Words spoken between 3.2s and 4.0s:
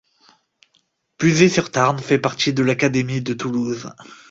de Toulouse.